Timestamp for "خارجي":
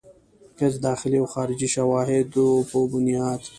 1.33-1.67